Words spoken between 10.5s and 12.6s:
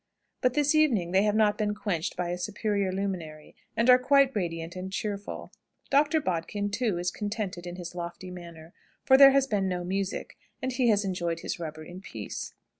and he has enjoyed his rubber in peace.